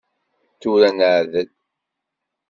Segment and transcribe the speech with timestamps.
[0.59, 1.49] Tura neɛdel.